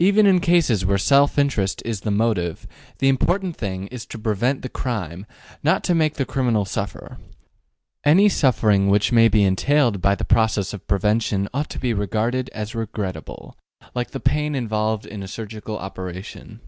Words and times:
Even 0.00 0.26
in 0.26 0.40
cases 0.40 0.84
where 0.84 0.98
self 0.98 1.38
interest 1.38 1.80
is 1.84 2.00
the 2.00 2.10
motive, 2.10 2.66
the 2.98 3.08
important 3.08 3.54
thing 3.56 3.86
is 3.86 4.04
to 4.04 4.18
prevent 4.18 4.62
the 4.62 4.68
crime, 4.68 5.26
not 5.62 5.84
to 5.84 5.94
make 5.94 6.14
the 6.14 6.24
criminal 6.24 6.64
suffer. 6.64 7.18
Any 8.02 8.28
suffering 8.28 8.88
which 8.88 9.12
may 9.12 9.28
be 9.28 9.44
entailed 9.44 10.00
by 10.00 10.16
the 10.16 10.24
process 10.24 10.72
of 10.72 10.88
prevention 10.88 11.48
ought 11.54 11.70
to 11.70 11.78
be 11.78 11.94
regarded 11.94 12.48
as 12.52 12.74
regrettable, 12.74 13.56
like 13.94 14.10
the 14.10 14.18
pain 14.18 14.56
involved 14.56 15.06
in 15.06 15.22
a 15.22 15.28
surgical 15.28 15.78
operation. 15.78 16.60